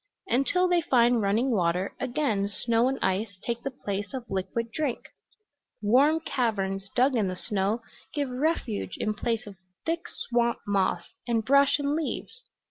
Until 0.25 0.67
they 0.67 0.81
find 0.81 1.21
running 1.21 1.51
water 1.51 1.93
again 1.99 2.47
snow 2.49 2.87
and 2.87 2.97
ice 3.03 3.37
take 3.43 3.61
the 3.61 3.69
place 3.69 4.15
of 4.15 4.25
liquid 4.31 4.71
drink; 4.71 5.09
warm 5.79 6.19
caverns 6.21 6.89
dug 6.95 7.15
in 7.15 7.27
the 7.27 7.35
snow 7.37 7.81
give 8.11 8.27
refuge 8.31 8.97
in 8.97 9.13
place 9.13 9.45
of 9.45 9.57
thick 9.85 10.07
swamp 10.09 10.57
moss 10.65 11.13
and 11.27 11.45
brush 11.45 11.77
and 11.77 11.93
leaves. 11.95 12.41